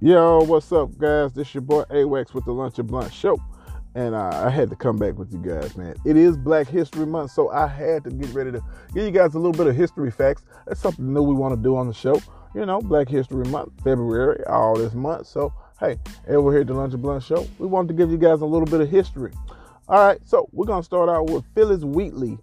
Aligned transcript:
Yo, 0.00 0.44
what's 0.44 0.70
up, 0.70 0.96
guys? 0.96 1.32
This 1.32 1.52
your 1.52 1.60
boy 1.60 1.82
AWAX 1.90 2.32
with 2.32 2.44
the 2.44 2.52
Lunch 2.52 2.78
and 2.78 2.86
Blunt 2.86 3.12
Show. 3.12 3.36
And 3.96 4.14
uh, 4.14 4.30
I 4.32 4.48
had 4.48 4.70
to 4.70 4.76
come 4.76 4.96
back 4.96 5.18
with 5.18 5.32
you 5.32 5.40
guys, 5.40 5.76
man. 5.76 5.96
It 6.04 6.16
is 6.16 6.36
Black 6.36 6.68
History 6.68 7.04
Month, 7.04 7.32
so 7.32 7.50
I 7.50 7.66
had 7.66 8.04
to 8.04 8.10
get 8.10 8.32
ready 8.32 8.52
to 8.52 8.62
give 8.94 9.04
you 9.04 9.10
guys 9.10 9.34
a 9.34 9.38
little 9.38 9.50
bit 9.50 9.66
of 9.66 9.74
history 9.74 10.12
facts. 10.12 10.44
That's 10.68 10.78
something 10.78 11.12
new 11.12 11.24
we 11.24 11.34
want 11.34 11.56
to 11.56 11.60
do 11.60 11.74
on 11.74 11.88
the 11.88 11.92
show. 11.92 12.22
You 12.54 12.64
know, 12.64 12.80
Black 12.80 13.08
History 13.08 13.44
Month, 13.46 13.72
February, 13.82 14.44
all 14.46 14.76
this 14.76 14.94
month. 14.94 15.26
So, 15.26 15.52
hey, 15.80 15.98
over 16.28 16.52
here 16.52 16.60
at 16.60 16.68
the 16.68 16.74
Lunch 16.74 16.92
and 16.92 17.02
Blunt 17.02 17.24
Show, 17.24 17.48
we 17.58 17.66
wanted 17.66 17.88
to 17.88 17.94
give 17.94 18.12
you 18.12 18.18
guys 18.18 18.40
a 18.40 18.46
little 18.46 18.66
bit 18.66 18.80
of 18.80 18.88
history. 18.88 19.32
All 19.88 20.06
right, 20.06 20.20
so 20.24 20.48
we're 20.52 20.66
going 20.66 20.80
to 20.80 20.86
start 20.86 21.08
out 21.08 21.28
with 21.28 21.44
Phillis 21.56 21.82
Wheatley. 21.82 22.38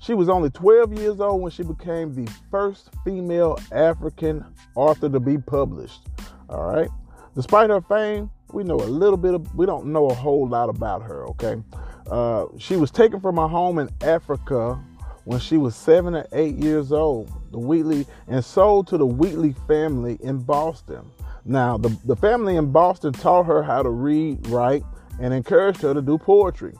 She 0.00 0.14
was 0.14 0.28
only 0.28 0.50
12 0.50 0.98
years 0.98 1.20
old 1.20 1.40
when 1.40 1.52
she 1.52 1.62
became 1.62 2.16
the 2.16 2.28
first 2.50 2.90
female 3.04 3.60
African 3.70 4.44
author 4.74 5.08
to 5.08 5.20
be 5.20 5.38
published. 5.38 6.00
All 6.48 6.64
right. 6.64 6.88
Despite 7.34 7.70
her 7.70 7.80
fame, 7.80 8.30
we 8.52 8.64
know 8.64 8.76
a 8.76 8.86
little 8.86 9.16
bit 9.16 9.34
of, 9.34 9.54
we 9.54 9.66
don't 9.66 9.86
know 9.86 10.06
a 10.06 10.14
whole 10.14 10.48
lot 10.48 10.68
about 10.68 11.02
her, 11.02 11.26
okay? 11.28 11.62
Uh, 12.10 12.46
she 12.58 12.76
was 12.76 12.90
taken 12.90 13.20
from 13.20 13.36
her 13.36 13.48
home 13.48 13.78
in 13.78 13.90
Africa 14.00 14.80
when 15.24 15.40
she 15.40 15.56
was 15.56 15.74
seven 15.74 16.14
or 16.14 16.26
eight 16.32 16.54
years 16.54 16.92
old, 16.92 17.30
the 17.50 17.58
Wheatley, 17.58 18.06
and 18.28 18.44
sold 18.44 18.86
to 18.88 18.96
the 18.96 19.06
Wheatley 19.06 19.54
family 19.66 20.16
in 20.22 20.38
Boston. 20.38 21.10
Now, 21.44 21.76
the, 21.76 21.96
the 22.04 22.16
family 22.16 22.56
in 22.56 22.70
Boston 22.70 23.12
taught 23.12 23.44
her 23.46 23.62
how 23.62 23.82
to 23.82 23.90
read, 23.90 24.46
write, 24.46 24.84
and 25.20 25.34
encouraged 25.34 25.82
her 25.82 25.94
to 25.94 26.02
do 26.02 26.16
poetry 26.16 26.74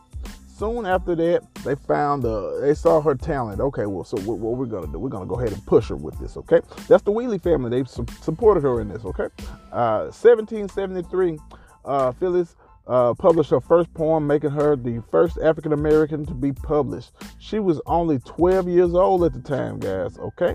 soon 0.57 0.87
after 0.87 1.15
that, 1.15 1.43
they 1.65 1.75
found 1.75 2.25
uh, 2.25 2.61
they 2.61 2.75
saw 2.75 3.01
her 3.01 3.15
talent. 3.15 3.61
Okay, 3.61 3.87
well, 3.87 4.05
so 4.05 4.17
what, 4.21 4.39
what, 4.39 4.57
we're 4.57 4.67
gonna 4.67 4.87
do? 4.87 4.99
We're 4.99 5.11
gonna 5.11 5.27
go 5.27 5.39
ahead 5.39 5.53
and 5.53 5.65
push 5.67 5.89
her 5.89 5.97
with 5.97 6.19
this. 6.19 6.37
Okay, 6.37 6.61
that's 6.89 7.03
the 7.03 7.11
Wheatley 7.11 7.39
family. 7.39 7.71
They 7.71 7.89
su- 7.89 8.07
supported 8.23 8.63
her 8.63 8.81
in 8.81 8.89
this. 8.89 9.05
Okay, 9.05 9.29
uh, 9.73 10.11
1773, 10.13 11.39
uh, 11.85 12.13
Phillis 12.13 12.57
uh, 12.87 13.15
published 13.15 13.51
her 13.51 13.61
first 13.61 13.93
poem, 13.95 14.27
making 14.27 14.51
her 14.51 14.77
the 14.77 15.03
first 15.11 15.39
African 15.39 15.73
American 15.73 16.25
to 16.27 16.35
be 16.35 16.53
published. 16.53 17.13
She 17.39 17.59
was 17.59 17.81
only 17.87 18.19
12 18.21 18.69
years 18.69 18.95
old 18.95 19.25
at 19.25 19.33
the 19.33 19.41
time, 19.41 19.79
guys. 19.79 20.19
Okay, 20.19 20.55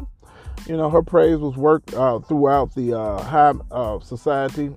you 0.67 0.77
know 0.77 0.89
her 0.89 1.03
praise 1.03 1.37
was 1.37 1.55
worked 1.57 1.93
uh, 1.93 2.19
throughout 2.19 2.73
the 2.75 2.97
uh, 2.97 3.21
high 3.21 3.53
society. 4.03 4.71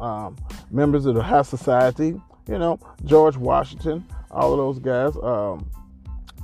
Um, 0.00 0.36
members 0.72 1.06
of 1.06 1.14
the 1.14 1.22
high 1.22 1.42
society, 1.42 2.20
you 2.48 2.58
know, 2.58 2.80
George 3.04 3.36
Washington, 3.36 4.04
all 4.32 4.52
of 4.52 4.58
those 4.58 4.78
guys. 4.78 5.16
Um, 5.22 5.70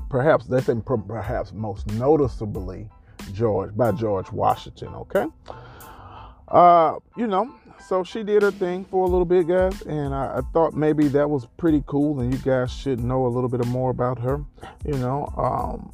perhaps 0.08 0.46
they 0.46 0.60
think 0.60 0.84
perhaps 0.84 1.52
most 1.52 1.86
noticeably 1.92 2.88
George 3.32 3.76
by 3.76 3.92
George 3.92 4.30
Washington. 4.32 4.88
Okay, 4.94 5.26
uh, 6.48 6.96
you 7.16 7.26
know, 7.26 7.54
so 7.86 8.02
she 8.02 8.22
did 8.22 8.42
her 8.42 8.50
thing 8.50 8.84
for 8.84 9.04
a 9.04 9.08
little 9.08 9.24
bit, 9.24 9.46
guys, 9.46 9.82
and 9.82 10.14
I, 10.14 10.38
I, 10.38 10.40
thought 10.52 10.74
maybe 10.74 11.08
that 11.08 11.28
was 11.28 11.46
pretty 11.56 11.82
cool, 11.86 12.20
and 12.20 12.32
you 12.32 12.38
guys 12.40 12.72
should 12.72 13.00
know 13.00 13.26
a 13.26 13.28
little 13.28 13.48
bit 13.48 13.64
more 13.66 13.90
about 13.90 14.18
her. 14.18 14.44
You 14.84 14.94
know, 14.94 15.32
um, 15.36 15.92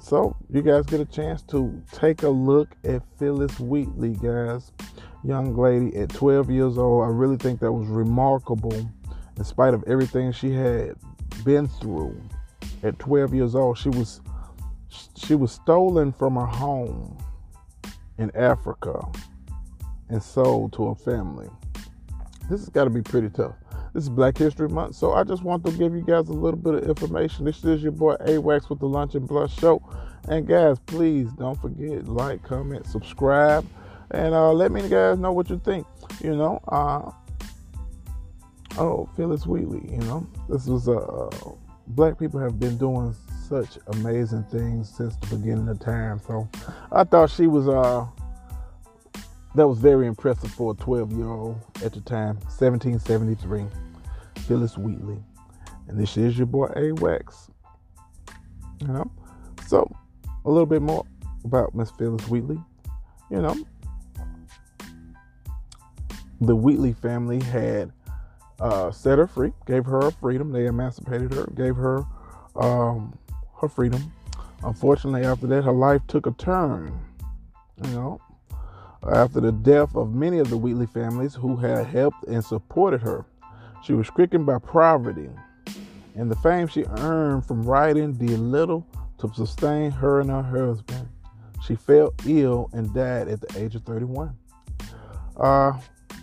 so 0.00 0.36
you 0.50 0.62
guys 0.62 0.86
get 0.86 1.00
a 1.00 1.04
chance 1.04 1.42
to 1.44 1.82
take 1.92 2.22
a 2.22 2.28
look 2.28 2.76
at 2.84 3.02
Phillis 3.18 3.58
Wheatley, 3.58 4.14
guys, 4.14 4.72
young 5.24 5.56
lady 5.56 5.96
at 5.96 6.10
12 6.10 6.50
years 6.50 6.78
old. 6.78 7.04
I 7.04 7.08
really 7.08 7.36
think 7.36 7.60
that 7.60 7.72
was 7.72 7.88
remarkable, 7.88 8.90
in 9.36 9.44
spite 9.44 9.74
of 9.74 9.84
everything 9.86 10.32
she 10.32 10.52
had 10.52 10.96
been 11.44 11.68
through. 11.68 12.20
At 12.82 12.98
12 12.98 13.34
years 13.34 13.54
old, 13.54 13.78
she 13.78 13.88
was 13.88 14.20
she 15.16 15.34
was 15.34 15.52
stolen 15.52 16.12
from 16.12 16.34
her 16.34 16.46
home 16.46 17.16
in 18.18 18.30
Africa 18.36 19.00
and 20.08 20.22
sold 20.22 20.72
to 20.74 20.88
a 20.88 20.94
family. 20.94 21.48
This 22.50 22.60
has 22.60 22.68
got 22.68 22.84
to 22.84 22.90
be 22.90 23.02
pretty 23.02 23.30
tough. 23.30 23.54
This 23.94 24.04
is 24.04 24.10
Black 24.10 24.36
History 24.36 24.68
Month, 24.68 24.96
so 24.96 25.12
I 25.12 25.24
just 25.24 25.42
want 25.42 25.64
to 25.64 25.72
give 25.72 25.94
you 25.94 26.02
guys 26.02 26.28
a 26.28 26.32
little 26.32 26.58
bit 26.58 26.74
of 26.74 26.88
information. 26.88 27.44
This 27.44 27.62
is 27.64 27.82
your 27.82 27.92
boy 27.92 28.16
AWAX 28.20 28.68
with 28.68 28.80
the 28.80 28.86
Lunch 28.86 29.14
and 29.14 29.26
Blunt 29.26 29.50
Show. 29.50 29.82
And 30.28 30.46
guys, 30.46 30.78
please 30.86 31.30
don't 31.32 31.60
forget 31.60 32.06
like, 32.06 32.42
comment, 32.42 32.86
subscribe, 32.86 33.66
and 34.10 34.34
uh, 34.34 34.52
let 34.52 34.72
me 34.72 34.88
guys 34.88 35.18
know 35.18 35.32
what 35.32 35.50
you 35.50 35.60
think. 35.64 35.86
You 36.22 36.36
know, 36.36 36.60
uh, 36.68 37.10
oh, 38.78 39.08
Phillis 39.16 39.46
Wheatley, 39.46 39.82
you 39.90 39.98
know, 39.98 40.26
this 40.48 40.66
was 40.66 40.88
a 40.88 40.98
uh, 40.98 41.30
black 41.88 42.18
people 42.18 42.40
have 42.40 42.58
been 42.58 42.76
doing 42.76 43.14
such 43.48 43.78
amazing 43.88 44.44
things 44.44 44.88
since 44.88 45.16
the 45.16 45.36
beginning 45.36 45.68
of 45.68 45.78
time. 45.78 46.20
So 46.26 46.48
I 46.90 47.04
thought 47.04 47.30
she 47.30 47.46
was 47.46 47.68
uh 47.68 48.06
that 49.54 49.68
was 49.68 49.78
very 49.78 50.06
impressive 50.06 50.50
for 50.52 50.72
a 50.72 50.74
12 50.74 51.12
year 51.12 51.28
old 51.28 51.60
at 51.84 51.92
the 51.92 52.00
time, 52.00 52.36
1773, 52.36 53.66
Phillis 54.46 54.78
Wheatley. 54.78 55.22
And 55.88 56.00
this 56.00 56.16
is 56.16 56.38
your 56.38 56.46
boy 56.46 56.68
AWAX. 56.68 57.50
You 58.80 58.88
know, 58.88 59.10
so 59.66 59.94
a 60.44 60.50
little 60.50 60.66
bit 60.66 60.80
more 60.82 61.04
about 61.44 61.74
Miss 61.74 61.90
Phillis 61.90 62.26
Wheatley. 62.28 62.58
You 63.30 63.42
know, 63.42 63.56
the 66.40 66.56
Wheatley 66.56 66.94
family 66.94 67.40
had 67.42 67.92
uh, 68.62 68.92
set 68.92 69.18
her 69.18 69.26
free, 69.26 69.52
gave 69.66 69.84
her 69.84 70.10
freedom. 70.12 70.52
They 70.52 70.66
emancipated 70.66 71.34
her, 71.34 71.46
gave 71.56 71.74
her 71.76 72.04
um, 72.54 73.18
her 73.60 73.68
freedom. 73.68 74.12
Unfortunately, 74.62 75.24
after 75.24 75.48
that, 75.48 75.64
her 75.64 75.72
life 75.72 76.00
took 76.06 76.26
a 76.26 76.30
turn. 76.32 76.98
You 77.84 77.90
know, 77.90 78.20
after 79.12 79.40
the 79.40 79.50
death 79.50 79.96
of 79.96 80.14
many 80.14 80.38
of 80.38 80.48
the 80.48 80.56
Wheatley 80.56 80.86
families 80.86 81.34
who 81.34 81.56
had 81.56 81.86
helped 81.86 82.22
and 82.24 82.44
supported 82.44 83.02
her, 83.02 83.26
she 83.82 83.94
was 83.94 84.06
stricken 84.06 84.44
by 84.44 84.58
poverty, 84.58 85.28
and 86.14 86.30
the 86.30 86.36
fame 86.36 86.68
she 86.68 86.84
earned 86.98 87.44
from 87.44 87.64
writing 87.64 88.12
did 88.12 88.38
little 88.38 88.86
to 89.18 89.32
sustain 89.34 89.90
her 89.90 90.20
and 90.20 90.30
her 90.30 90.42
husband. 90.42 91.08
She 91.66 91.74
fell 91.74 92.14
ill 92.26 92.70
and 92.72 92.94
died 92.94 93.26
at 93.26 93.40
the 93.40 93.60
age 93.60 93.74
of 93.74 93.82
31. 93.82 94.36
Uh, 95.36 95.72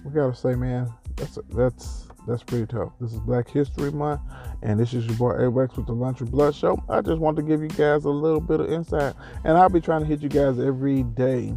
we 0.05 0.11
gotta 0.11 0.35
say, 0.35 0.55
man, 0.55 0.93
that's 1.17 1.37
that's 1.49 2.08
that's 2.27 2.43
pretty 2.43 2.65
tough. 2.65 2.91
This 2.99 3.13
is 3.13 3.19
Black 3.19 3.49
History 3.49 3.91
Month, 3.91 4.21
and 4.61 4.79
this 4.79 4.93
is 4.93 5.05
your 5.05 5.15
boy 5.15 5.33
AWAX 5.33 5.77
with 5.77 5.87
the 5.87 5.93
Lunch 5.93 6.21
and 6.21 6.31
Blunt 6.31 6.55
Show. 6.55 6.81
I 6.89 7.01
just 7.01 7.19
want 7.19 7.37
to 7.37 7.43
give 7.43 7.61
you 7.61 7.69
guys 7.69 8.05
a 8.05 8.09
little 8.09 8.39
bit 8.39 8.59
of 8.59 8.71
insight, 8.71 9.15
and 9.43 9.57
I'll 9.57 9.69
be 9.69 9.81
trying 9.81 10.01
to 10.01 10.05
hit 10.05 10.21
you 10.21 10.29
guys 10.29 10.59
every 10.59 11.03
day 11.03 11.53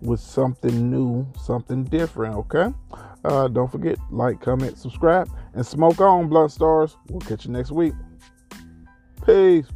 with 0.00 0.20
something 0.20 0.90
new, 0.90 1.26
something 1.40 1.84
different, 1.84 2.34
okay? 2.36 2.72
Uh, 3.24 3.48
don't 3.48 3.70
forget, 3.70 3.98
like, 4.10 4.40
comment, 4.40 4.78
subscribe, 4.78 5.28
and 5.54 5.66
smoke 5.66 6.00
on, 6.00 6.28
Blunt 6.28 6.52
Stars. 6.52 6.96
We'll 7.08 7.20
catch 7.20 7.46
you 7.46 7.52
next 7.52 7.72
week. 7.72 7.94
Peace. 9.24 9.66